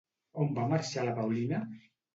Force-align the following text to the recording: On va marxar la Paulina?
On 0.45 0.49
va 0.55 0.65
marxar 0.73 1.05
la 1.11 1.15
Paulina? 1.21 1.65